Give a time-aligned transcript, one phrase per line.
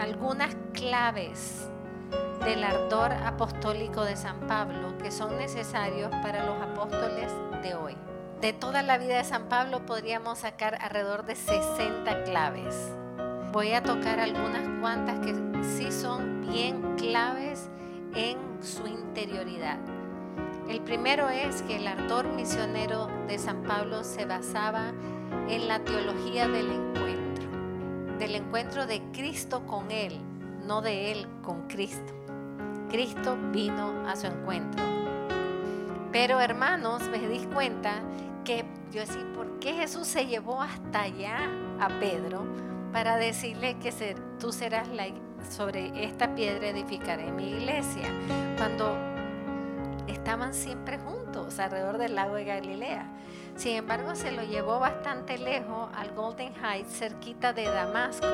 [0.00, 1.68] algunas claves
[2.44, 7.30] del ardor apostólico de San Pablo que son necesarios para los apóstoles
[7.62, 7.96] de hoy.
[8.40, 12.92] De toda la vida de San Pablo podríamos sacar alrededor de 60 claves.
[13.52, 17.68] Voy a tocar algunas cuantas que sí son bien claves
[18.14, 19.78] en su interioridad.
[20.66, 24.92] El primero es que el ardor misionero de San Pablo se basaba
[25.48, 27.19] en la teología del encuentro,
[28.20, 30.20] del encuentro de Cristo con él,
[30.66, 32.12] no de él con Cristo.
[32.90, 34.84] Cristo vino a su encuentro.
[36.12, 38.02] Pero hermanos, me di cuenta
[38.44, 42.44] que yo decía, ¿por qué Jesús se llevó hasta allá a Pedro
[42.92, 43.90] para decirle que
[44.38, 45.06] tú serás la,
[45.48, 48.10] sobre esta piedra edificaré mi iglesia?
[48.58, 48.98] Cuando
[50.06, 53.06] estaban siempre juntos alrededor del lago de Galilea.
[53.56, 58.26] Sin embargo, se lo llevó bastante lejos al Golden Heights, cerquita de Damasco.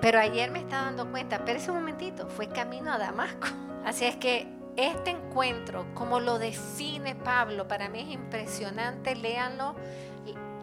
[0.00, 3.48] Pero ayer me estaba dando cuenta, pero ese momentito, fue camino a Damasco.
[3.84, 9.74] Así es que este encuentro, como lo define Pablo, para mí es impresionante, léanlo,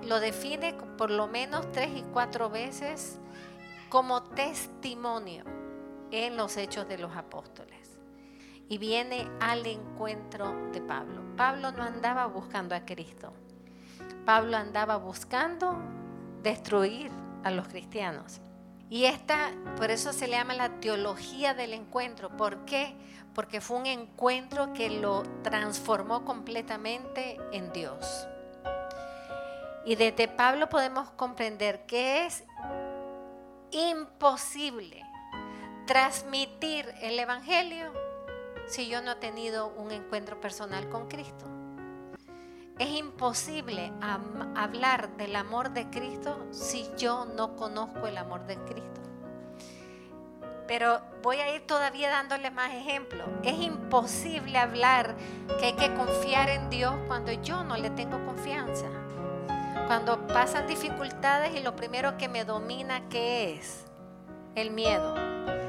[0.03, 3.19] lo define por lo menos tres y cuatro veces
[3.89, 5.43] como testimonio
[6.11, 7.80] en los hechos de los apóstoles
[8.71, 11.21] y viene al encuentro de Pablo.
[11.35, 13.33] Pablo no andaba buscando a Cristo.
[14.25, 15.77] Pablo andaba buscando
[16.41, 17.11] destruir
[17.43, 18.39] a los cristianos.
[18.89, 22.29] Y esta, por eso se le llama la teología del encuentro.
[22.37, 22.95] ¿Por qué?
[23.35, 28.25] Porque fue un encuentro que lo transformó completamente en Dios.
[29.85, 32.45] Y desde Pablo podemos comprender que es
[33.71, 35.03] imposible
[35.85, 38.10] transmitir el Evangelio
[38.67, 41.45] si yo no he tenido un encuentro personal con Cristo.
[42.79, 43.93] Es imposible
[44.55, 49.01] hablar del amor de Cristo si yo no conozco el amor de Cristo.
[50.67, 53.27] Pero voy a ir todavía dándole más ejemplos.
[53.43, 55.15] Es imposible hablar
[55.59, 58.87] que hay que confiar en Dios cuando yo no le tengo confianza.
[59.85, 63.85] Cuando pasan dificultades y lo primero que me domina, ¿qué es?
[64.55, 65.15] El miedo.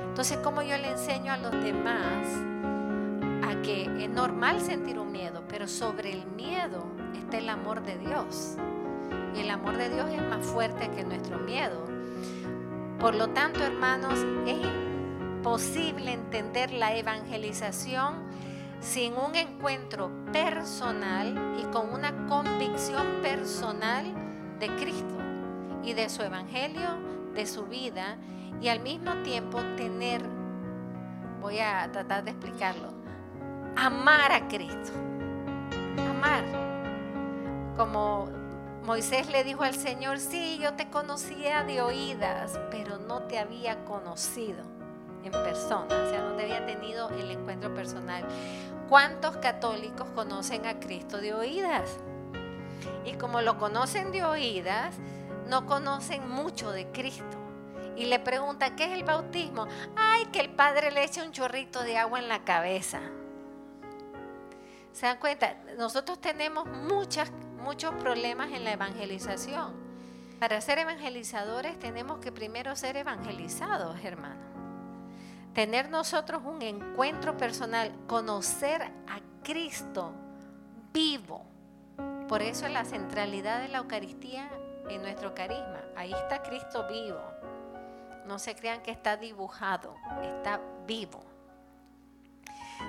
[0.09, 2.52] Entonces, ¿cómo yo le enseño a los demás
[3.63, 6.85] que es normal sentir un miedo, pero sobre el miedo
[7.15, 8.57] está el amor de Dios.
[9.35, 11.87] Y el amor de Dios es más fuerte que nuestro miedo.
[12.99, 18.15] Por lo tanto, hermanos, es imposible entender la evangelización
[18.81, 24.05] sin un encuentro personal y con una convicción personal
[24.59, 25.17] de Cristo
[25.85, 26.91] y de su evangelio,
[27.35, 28.19] de su vida
[28.61, 30.23] y al mismo tiempo tener,
[31.41, 33.02] voy a tratar de explicarlo,
[33.77, 34.93] amar a Cristo.
[36.09, 36.45] Amar.
[37.77, 38.29] Como
[38.85, 43.85] Moisés le dijo al Señor, sí, yo te conocía de oídas, pero no te había
[43.85, 44.65] conocido
[45.25, 48.25] en persona, o sea, no te había tenido el encuentro personal.
[48.89, 51.99] ¿Cuántos católicos conocen a Cristo de oídas?
[53.05, 54.97] Y como lo conocen de oídas,
[55.49, 57.39] no conocen mucho de Cristo.
[57.97, 59.67] Y le preguntan, ¿qué es el bautismo?
[59.97, 63.01] Ay, que el Padre le eche un chorrito de agua en la cabeza.
[64.93, 65.57] ¿Se dan cuenta?
[65.79, 67.31] Nosotros tenemos muchas,
[67.63, 69.73] muchos problemas en la evangelización.
[70.39, 74.43] Para ser evangelizadores tenemos que primero ser evangelizados, hermano.
[75.55, 80.13] Tener nosotros un encuentro personal, conocer a Cristo
[80.93, 81.45] vivo.
[82.29, 84.51] Por eso es la centralidad de la Eucaristía
[84.89, 85.81] en nuestro carisma.
[85.97, 87.21] Ahí está Cristo vivo.
[88.27, 91.32] No se crean que está dibujado, está vivo.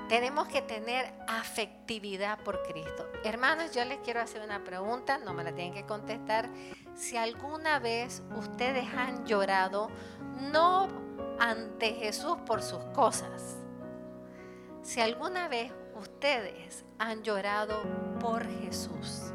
[0.09, 3.07] Tenemos que tener afectividad por Cristo.
[3.23, 6.49] Hermanos, yo les quiero hacer una pregunta, no me la tienen que contestar.
[6.95, 9.89] Si alguna vez ustedes han llorado,
[10.51, 10.87] no
[11.39, 13.57] ante Jesús por sus cosas,
[14.81, 17.81] si alguna vez ustedes han llorado
[18.19, 19.31] por Jesús,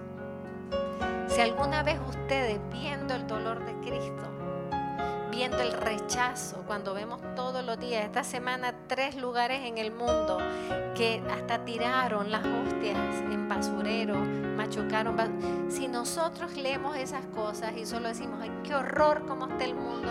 [1.29, 4.38] si alguna vez ustedes viendo el dolor de Cristo,
[5.39, 10.39] viendo el rechazo cuando vemos todos los días, esta semana tres lugares en el mundo
[10.97, 12.99] que hasta tiraron las hostias
[13.31, 15.17] en basurero, machucaron.
[15.71, 20.11] Si nosotros leemos esas cosas y solo decimos, ay, qué horror cómo está el mundo,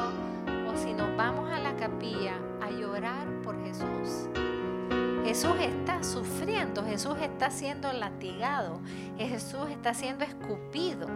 [0.65, 4.29] o si nos vamos a la capilla a llorar por Jesús.
[5.25, 8.79] Jesús está sufriendo, Jesús está siendo latigado,
[9.17, 11.09] Jesús está siendo escupido,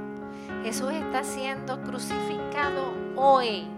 [0.66, 3.70] Jesús está siendo crucificado hoy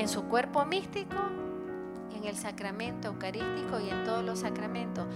[0.00, 1.18] en su cuerpo místico,
[2.16, 5.06] en el sacramento eucarístico y en todos los sacramentos.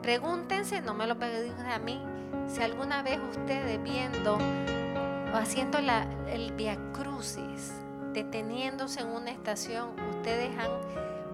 [0.00, 2.00] Pregúntense, no me lo digan a mí,
[2.46, 7.74] si alguna vez ustedes viendo o haciendo la, el Via Crucis
[8.14, 10.70] deteniéndose en una estación, ustedes han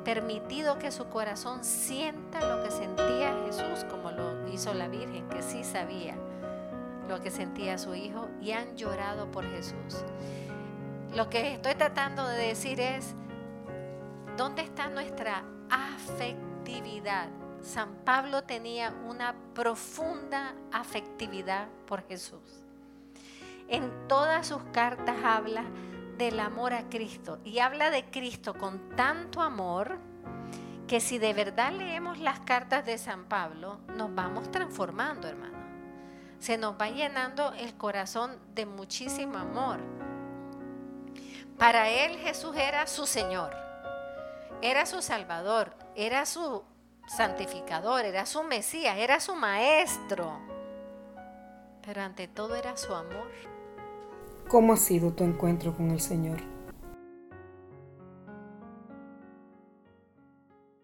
[0.02, 5.42] permitido que su corazón sienta lo que sentía Jesús, como lo hizo la Virgen, que
[5.42, 6.16] sí sabía
[7.08, 10.04] lo que sentía su hijo, y han llorado por Jesús.
[11.14, 13.14] Lo que estoy tratando de decir es,
[14.36, 17.28] ¿dónde está nuestra afectividad?
[17.62, 22.64] San Pablo tenía una profunda afectividad por Jesús.
[23.68, 25.64] En todas sus cartas habla
[26.18, 29.98] del amor a Cristo y habla de Cristo con tanto amor
[30.88, 35.58] que si de verdad leemos las cartas de San Pablo, nos vamos transformando, hermano.
[36.40, 39.78] Se nos va llenando el corazón de muchísimo amor.
[41.58, 43.54] Para él Jesús era su Señor,
[44.60, 46.62] era su Salvador, era su
[47.06, 50.38] santificador, era su Mesías, era su Maestro.
[51.84, 53.30] Pero ante todo era su amor.
[54.48, 56.53] ¿Cómo ha sido tu encuentro con el Señor?